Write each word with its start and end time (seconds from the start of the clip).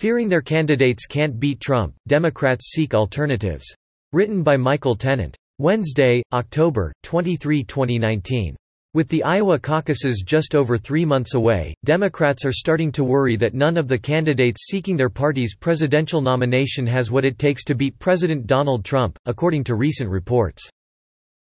Fearing 0.00 0.30
their 0.30 0.40
candidates 0.40 1.04
can't 1.04 1.38
beat 1.38 1.60
Trump, 1.60 1.94
Democrats 2.08 2.70
seek 2.70 2.94
alternatives. 2.94 3.66
Written 4.14 4.42
by 4.42 4.56
Michael 4.56 4.96
Tennant. 4.96 5.36
Wednesday, 5.58 6.22
October, 6.32 6.90
23, 7.02 7.62
2019. 7.64 8.56
With 8.94 9.08
the 9.08 9.22
Iowa 9.24 9.58
caucuses 9.58 10.24
just 10.26 10.54
over 10.54 10.78
three 10.78 11.04
months 11.04 11.34
away, 11.34 11.74
Democrats 11.84 12.46
are 12.46 12.50
starting 12.50 12.90
to 12.92 13.04
worry 13.04 13.36
that 13.36 13.52
none 13.52 13.76
of 13.76 13.88
the 13.88 13.98
candidates 13.98 14.68
seeking 14.68 14.96
their 14.96 15.10
party's 15.10 15.54
presidential 15.54 16.22
nomination 16.22 16.86
has 16.86 17.10
what 17.10 17.26
it 17.26 17.38
takes 17.38 17.62
to 17.64 17.74
beat 17.74 17.98
President 17.98 18.46
Donald 18.46 18.86
Trump, 18.86 19.18
according 19.26 19.64
to 19.64 19.74
recent 19.74 20.08
reports. 20.08 20.66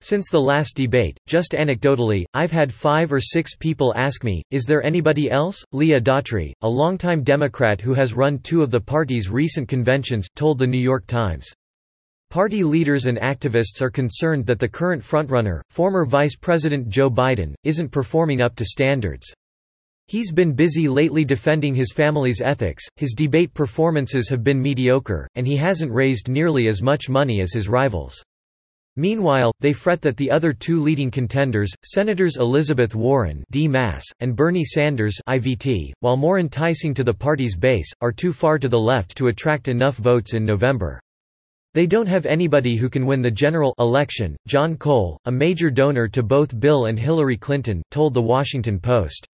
Since 0.00 0.28
the 0.30 0.40
last 0.40 0.76
debate, 0.76 1.18
just 1.26 1.52
anecdotally, 1.52 2.24
I've 2.32 2.52
had 2.52 2.72
five 2.72 3.12
or 3.12 3.20
six 3.20 3.56
people 3.56 3.92
ask 3.96 4.22
me, 4.22 4.44
is 4.52 4.64
there 4.64 4.82
anybody 4.82 5.28
else? 5.28 5.64
Leah 5.72 6.00
Daughtry, 6.00 6.52
a 6.62 6.68
longtime 6.68 7.24
Democrat 7.24 7.80
who 7.80 7.94
has 7.94 8.14
run 8.14 8.38
two 8.38 8.62
of 8.62 8.70
the 8.70 8.80
party's 8.80 9.28
recent 9.28 9.68
conventions, 9.68 10.28
told 10.36 10.58
The 10.58 10.68
New 10.68 10.78
York 10.78 11.06
Times. 11.08 11.48
Party 12.30 12.62
leaders 12.62 13.06
and 13.06 13.18
activists 13.18 13.82
are 13.82 13.90
concerned 13.90 14.46
that 14.46 14.60
the 14.60 14.68
current 14.68 15.02
frontrunner, 15.02 15.62
former 15.70 16.04
Vice 16.04 16.36
President 16.36 16.88
Joe 16.88 17.10
Biden, 17.10 17.54
isn't 17.64 17.90
performing 17.90 18.40
up 18.40 18.54
to 18.54 18.64
standards. 18.64 19.32
He's 20.06 20.30
been 20.30 20.52
busy 20.52 20.88
lately 20.88 21.24
defending 21.24 21.74
his 21.74 21.92
family's 21.92 22.40
ethics, 22.40 22.84
his 22.96 23.14
debate 23.14 23.52
performances 23.52 24.28
have 24.28 24.44
been 24.44 24.62
mediocre, 24.62 25.26
and 25.34 25.46
he 25.46 25.56
hasn't 25.56 25.92
raised 25.92 26.28
nearly 26.28 26.68
as 26.68 26.82
much 26.82 27.08
money 27.08 27.40
as 27.40 27.52
his 27.52 27.68
rivals. 27.68 28.22
Meanwhile, 28.98 29.52
they 29.60 29.72
fret 29.72 30.02
that 30.02 30.16
the 30.16 30.28
other 30.28 30.52
two 30.52 30.82
leading 30.82 31.08
contenders, 31.08 31.70
Senators 31.84 32.36
Elizabeth 32.38 32.96
Warren 32.96 33.44
D. 33.52 33.68
Mass, 33.68 34.04
and 34.18 34.34
Bernie 34.34 34.64
Sanders 34.64 35.20
IVT, 35.28 35.92
while 36.00 36.16
more 36.16 36.40
enticing 36.40 36.94
to 36.94 37.04
the 37.04 37.14
party's 37.14 37.56
base, 37.56 37.88
are 38.00 38.10
too 38.10 38.32
far 38.32 38.58
to 38.58 38.68
the 38.68 38.76
left 38.76 39.16
to 39.16 39.28
attract 39.28 39.68
enough 39.68 39.98
votes 39.98 40.34
in 40.34 40.44
November. 40.44 41.00
They 41.74 41.86
don't 41.86 42.08
have 42.08 42.26
anybody 42.26 42.74
who 42.74 42.90
can 42.90 43.06
win 43.06 43.22
the 43.22 43.30
general 43.30 43.72
election. 43.78 44.36
John 44.48 44.76
Cole, 44.76 45.16
a 45.26 45.30
major 45.30 45.70
donor 45.70 46.08
to 46.08 46.24
both 46.24 46.58
Bill 46.58 46.86
and 46.86 46.98
Hillary 46.98 47.36
Clinton, 47.36 47.80
told 47.92 48.14
The 48.14 48.22
Washington 48.22 48.80
Post. 48.80 49.28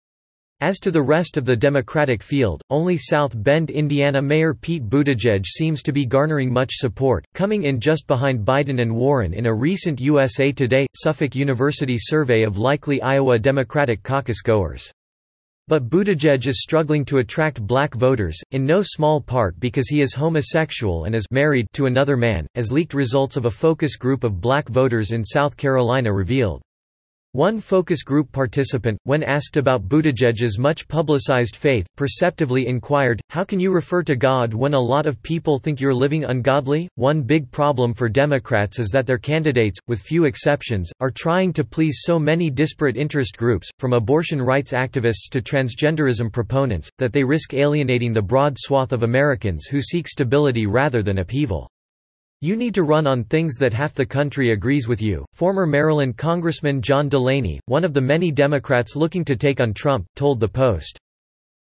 As 0.63 0.79
to 0.81 0.91
the 0.91 1.01
rest 1.01 1.37
of 1.37 1.45
the 1.45 1.55
Democratic 1.55 2.21
field, 2.21 2.61
only 2.69 2.95
South 2.95 3.33
Bend, 3.35 3.71
Indiana 3.71 4.21
Mayor 4.21 4.53
Pete 4.53 4.87
Buttigieg 4.87 5.43
seems 5.43 5.81
to 5.81 5.91
be 5.91 6.05
garnering 6.05 6.53
much 6.53 6.69
support, 6.73 7.25
coming 7.33 7.63
in 7.63 7.79
just 7.79 8.05
behind 8.05 8.45
Biden 8.45 8.79
and 8.79 8.95
Warren 8.95 9.33
in 9.33 9.47
a 9.47 9.53
recent 9.53 9.99
USA 9.99 10.51
Today, 10.51 10.85
Suffolk 10.95 11.33
University 11.33 11.97
survey 11.97 12.43
of 12.43 12.59
likely 12.59 13.01
Iowa 13.01 13.39
Democratic 13.39 14.03
caucus 14.03 14.43
goers. 14.43 14.91
But 15.67 15.89
Buttigieg 15.89 16.45
is 16.45 16.61
struggling 16.61 17.05
to 17.05 17.17
attract 17.17 17.65
black 17.65 17.95
voters, 17.95 18.39
in 18.51 18.63
no 18.63 18.83
small 18.83 19.19
part 19.19 19.59
because 19.59 19.89
he 19.89 20.03
is 20.03 20.13
homosexual 20.13 21.05
and 21.05 21.15
is 21.15 21.25
married 21.31 21.65
to 21.73 21.87
another 21.87 22.17
man, 22.17 22.45
as 22.53 22.71
leaked 22.71 22.93
results 22.93 23.35
of 23.35 23.45
a 23.45 23.49
focus 23.49 23.95
group 23.95 24.23
of 24.23 24.39
black 24.39 24.69
voters 24.69 25.11
in 25.11 25.23
South 25.23 25.57
Carolina 25.57 26.13
revealed. 26.13 26.61
One 27.33 27.61
focus 27.61 28.03
group 28.03 28.29
participant, 28.33 28.99
when 29.03 29.23
asked 29.23 29.55
about 29.55 29.87
Buttigieg's 29.87 30.59
much 30.59 30.85
publicized 30.89 31.55
faith, 31.55 31.87
perceptively 31.95 32.67
inquired, 32.67 33.21
How 33.29 33.45
can 33.45 33.57
you 33.57 33.73
refer 33.73 34.03
to 34.03 34.17
God 34.17 34.53
when 34.53 34.73
a 34.73 34.79
lot 34.79 35.05
of 35.05 35.23
people 35.23 35.57
think 35.57 35.79
you're 35.79 35.93
living 35.93 36.25
ungodly? 36.25 36.89
One 36.95 37.21
big 37.21 37.49
problem 37.49 37.93
for 37.93 38.09
Democrats 38.09 38.79
is 38.79 38.89
that 38.89 39.07
their 39.07 39.17
candidates, 39.17 39.79
with 39.87 40.01
few 40.01 40.25
exceptions, 40.25 40.91
are 40.99 41.09
trying 41.09 41.53
to 41.53 41.63
please 41.63 42.01
so 42.01 42.19
many 42.19 42.49
disparate 42.49 42.97
interest 42.97 43.37
groups, 43.37 43.69
from 43.79 43.93
abortion 43.93 44.41
rights 44.41 44.73
activists 44.73 45.29
to 45.31 45.41
transgenderism 45.41 46.33
proponents, 46.33 46.89
that 46.97 47.13
they 47.13 47.23
risk 47.23 47.53
alienating 47.53 48.11
the 48.11 48.21
broad 48.21 48.57
swath 48.59 48.91
of 48.91 49.03
Americans 49.03 49.67
who 49.67 49.81
seek 49.81 50.05
stability 50.05 50.65
rather 50.65 51.01
than 51.01 51.19
upheaval. 51.19 51.70
You 52.43 52.55
need 52.55 52.73
to 52.73 52.81
run 52.81 53.05
on 53.05 53.23
things 53.23 53.57
that 53.57 53.71
half 53.71 53.93
the 53.93 54.03
country 54.03 54.49
agrees 54.49 54.87
with 54.87 54.99
you. 54.99 55.23
Former 55.35 55.67
Maryland 55.67 56.17
Congressman 56.17 56.81
John 56.81 57.07
Delaney, 57.07 57.59
one 57.67 57.83
of 57.83 57.93
the 57.93 58.01
many 58.01 58.31
Democrats 58.31 58.95
looking 58.95 59.23
to 59.25 59.35
take 59.35 59.61
on 59.61 59.75
Trump, 59.75 60.07
told 60.15 60.39
The 60.39 60.47
Post. 60.47 60.97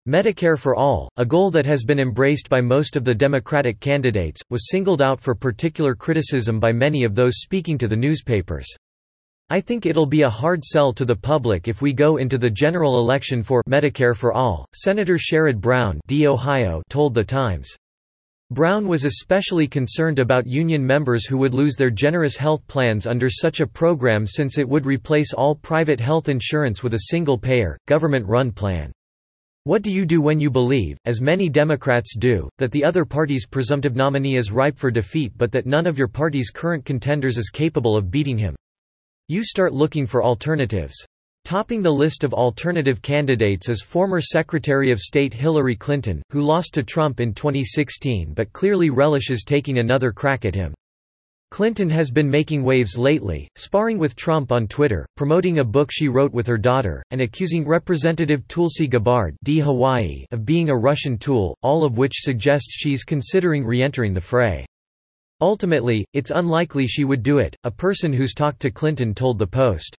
Medicare 0.07 0.55
for 0.55 0.75
All, 0.75 1.09
a 1.17 1.25
goal 1.25 1.49
that 1.49 1.65
has 1.65 1.83
been 1.83 1.99
embraced 1.99 2.47
by 2.47 2.61
most 2.61 2.95
of 2.95 3.03
the 3.03 3.15
Democratic 3.15 3.79
candidates, 3.79 4.39
was 4.51 4.69
singled 4.69 5.01
out 5.01 5.19
for 5.19 5.33
particular 5.33 5.95
criticism 5.95 6.59
by 6.59 6.71
many 6.71 7.03
of 7.03 7.15
those 7.15 7.39
speaking 7.39 7.79
to 7.79 7.87
the 7.87 7.95
newspapers. 7.95 8.67
I 9.49 9.61
think 9.61 9.87
it'll 9.87 10.05
be 10.05 10.21
a 10.21 10.29
hard 10.29 10.63
sell 10.63 10.93
to 10.93 11.05
the 11.05 11.15
public 11.15 11.67
if 11.67 11.81
we 11.81 11.91
go 11.91 12.17
into 12.17 12.37
the 12.37 12.51
general 12.51 12.99
election 12.99 13.41
for 13.41 13.63
Medicare 13.67 14.15
for 14.15 14.31
All, 14.31 14.67
Senator 14.75 15.17
Sherrod 15.17 15.59
Brown 15.59 15.99
D. 16.05 16.27
Ohio 16.27 16.83
told 16.87 17.15
The 17.15 17.23
Times. 17.23 17.75
Brown 18.49 18.87
was 18.87 19.03
especially 19.03 19.67
concerned 19.67 20.19
about 20.19 20.47
union 20.47 20.85
members 20.85 21.25
who 21.25 21.37
would 21.37 21.53
lose 21.53 21.75
their 21.75 21.89
generous 21.89 22.37
health 22.37 22.65
plans 22.67 23.05
under 23.05 23.29
such 23.29 23.59
a 23.59 23.67
program 23.67 24.25
since 24.25 24.57
it 24.57 24.67
would 24.67 24.85
replace 24.85 25.33
all 25.33 25.53
private 25.53 25.99
health 25.99 26.29
insurance 26.29 26.81
with 26.81 26.93
a 26.93 27.07
single-payer, 27.09 27.77
government-run 27.87 28.53
plan. 28.53 28.93
What 29.65 29.81
do 29.81 29.91
you 29.91 30.05
do 30.05 30.21
when 30.21 30.39
you 30.39 30.49
believe, 30.49 30.97
as 31.03 31.19
many 31.19 31.49
Democrats 31.49 32.15
do, 32.17 32.47
that 32.57 32.71
the 32.71 32.85
other 32.85 33.03
party's 33.03 33.45
presumptive 33.45 33.97
nominee 33.97 34.37
is 34.37 34.49
ripe 34.49 34.77
for 34.77 34.91
defeat 34.91 35.33
but 35.35 35.51
that 35.51 35.65
none 35.65 35.85
of 35.85 35.97
your 35.97 36.07
party's 36.07 36.49
current 36.49 36.85
contenders 36.85 37.37
is 37.37 37.49
capable 37.49 37.97
of 37.97 38.09
beating 38.09 38.37
him? 38.37 38.55
You 39.27 39.43
start 39.43 39.73
looking 39.73 40.05
for 40.05 40.23
alternatives. 40.23 41.05
Topping 41.47 41.81
the 41.81 41.89
list 41.89 42.25
of 42.25 42.33
alternative 42.33 43.01
candidates 43.01 43.69
is 43.69 43.81
former 43.81 44.19
Secretary 44.19 44.91
of 44.91 44.99
State 44.99 45.33
Hillary 45.33 45.77
Clinton, 45.77 46.21
who 46.29 46.41
lost 46.41 46.73
to 46.73 46.83
Trump 46.83 47.21
in 47.21 47.33
2016 47.33 48.33
but 48.33 48.51
clearly 48.51 48.89
relishes 48.89 49.45
taking 49.45 49.77
another 49.77 50.11
crack 50.11 50.43
at 50.43 50.53
him. 50.53 50.73
Clinton 51.51 51.89
has 51.89 52.11
been 52.11 52.29
making 52.29 52.63
waves 52.63 52.97
lately, 52.97 53.47
sparring 53.55 53.97
with 53.97 54.17
Trump 54.17 54.51
on 54.51 54.67
Twitter, 54.67 55.07
promoting 55.15 55.59
a 55.59 55.63
book 55.63 55.89
she 55.89 56.09
wrote 56.09 56.33
with 56.33 56.45
her 56.47 56.57
daughter, 56.57 57.01
and 57.11 57.21
accusing 57.21 57.65
Representative 57.65 58.45
Tulsi 58.49 58.85
Gabbard 58.85 59.37
D. 59.45 59.59
Hawaii 59.59 60.25
of 60.31 60.45
being 60.45 60.69
a 60.69 60.77
Russian 60.77 61.17
tool, 61.17 61.55
all 61.63 61.85
of 61.85 61.97
which 61.97 62.23
suggests 62.23 62.73
she's 62.73 63.05
considering 63.05 63.63
re-entering 63.63 64.13
the 64.13 64.19
fray. 64.19 64.65
Ultimately, 65.39 66.05
it's 66.11 66.31
unlikely 66.31 66.87
she 66.87 67.05
would 67.05 67.23
do 67.23 67.37
it, 67.37 67.55
a 67.63 67.71
person 67.71 68.11
who's 68.11 68.33
talked 68.33 68.59
to 68.63 68.69
Clinton 68.69 69.13
told 69.13 69.39
The 69.39 69.47
Post. 69.47 69.95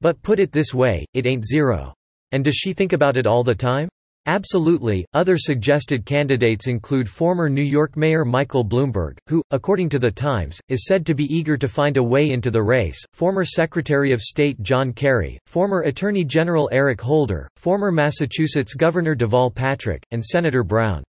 But 0.00 0.22
put 0.22 0.38
it 0.38 0.52
this 0.52 0.72
way, 0.72 1.04
it 1.14 1.26
ain't 1.26 1.46
zero. 1.46 1.94
And 2.32 2.44
does 2.44 2.54
she 2.54 2.72
think 2.72 2.92
about 2.92 3.16
it 3.16 3.26
all 3.26 3.42
the 3.42 3.54
time? 3.54 3.88
Absolutely. 4.26 5.06
Other 5.14 5.38
suggested 5.38 6.04
candidates 6.04 6.66
include 6.66 7.08
former 7.08 7.48
New 7.48 7.62
York 7.62 7.96
Mayor 7.96 8.26
Michael 8.26 8.62
Bloomberg, 8.62 9.16
who, 9.26 9.42
according 9.52 9.88
to 9.88 9.98
The 9.98 10.10
Times, 10.10 10.60
is 10.68 10.84
said 10.84 11.06
to 11.06 11.14
be 11.14 11.24
eager 11.34 11.56
to 11.56 11.66
find 11.66 11.96
a 11.96 12.02
way 12.02 12.30
into 12.30 12.50
the 12.50 12.62
race, 12.62 13.02
former 13.14 13.44
Secretary 13.44 14.12
of 14.12 14.20
State 14.20 14.60
John 14.62 14.92
Kerry, 14.92 15.38
former 15.46 15.80
Attorney 15.80 16.24
General 16.24 16.68
Eric 16.70 17.00
Holder, 17.00 17.48
former 17.56 17.90
Massachusetts 17.90 18.74
Governor 18.74 19.16
Deval 19.16 19.54
Patrick, 19.54 20.04
and 20.10 20.22
Senator 20.22 20.62
Brown. 20.62 21.02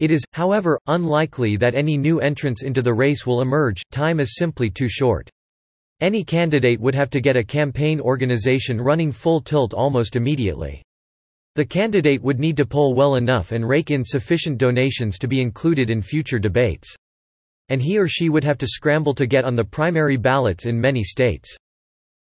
It 0.00 0.10
is, 0.10 0.24
however, 0.32 0.80
unlikely 0.88 1.56
that 1.58 1.76
any 1.76 1.96
new 1.96 2.18
entrants 2.18 2.64
into 2.64 2.82
the 2.82 2.92
race 2.92 3.24
will 3.24 3.42
emerge, 3.42 3.80
time 3.92 4.18
is 4.18 4.34
simply 4.36 4.70
too 4.70 4.88
short. 4.88 5.30
Any 6.00 6.24
candidate 6.24 6.80
would 6.80 6.94
have 6.94 7.10
to 7.10 7.20
get 7.20 7.36
a 7.36 7.44
campaign 7.44 8.00
organization 8.00 8.80
running 8.80 9.12
full 9.12 9.42
tilt 9.42 9.74
almost 9.74 10.16
immediately. 10.16 10.82
The 11.56 11.64
candidate 11.66 12.22
would 12.22 12.38
need 12.38 12.56
to 12.56 12.64
poll 12.64 12.94
well 12.94 13.16
enough 13.16 13.52
and 13.52 13.68
rake 13.68 13.90
in 13.90 14.02
sufficient 14.02 14.56
donations 14.56 15.18
to 15.18 15.28
be 15.28 15.42
included 15.42 15.90
in 15.90 16.00
future 16.00 16.38
debates. 16.38 16.96
And 17.68 17.82
he 17.82 17.98
or 17.98 18.08
she 18.08 18.30
would 18.30 18.44
have 18.44 18.56
to 18.58 18.66
scramble 18.66 19.14
to 19.16 19.26
get 19.26 19.44
on 19.44 19.56
the 19.56 19.64
primary 19.64 20.16
ballots 20.16 20.64
in 20.64 20.80
many 20.80 21.04
states. 21.04 21.54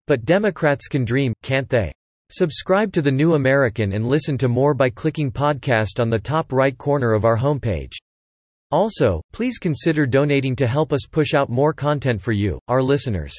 But 0.06 0.24
Democrats 0.24 0.88
can 0.88 1.04
dream, 1.04 1.34
can't 1.42 1.68
they? 1.68 1.92
Subscribe 2.30 2.94
to 2.94 3.02
The 3.02 3.12
New 3.12 3.34
American 3.34 3.92
and 3.92 4.08
listen 4.08 4.38
to 4.38 4.48
more 4.48 4.72
by 4.72 4.88
clicking 4.88 5.30
podcast 5.30 6.00
on 6.00 6.08
the 6.08 6.18
top 6.18 6.50
right 6.50 6.76
corner 6.78 7.12
of 7.12 7.26
our 7.26 7.36
homepage. 7.36 7.92
Also, 8.70 9.20
please 9.32 9.58
consider 9.58 10.06
donating 10.06 10.56
to 10.56 10.66
help 10.66 10.94
us 10.94 11.06
push 11.10 11.34
out 11.34 11.50
more 11.50 11.74
content 11.74 12.22
for 12.22 12.32
you, 12.32 12.58
our 12.68 12.82
listeners. 12.82 13.34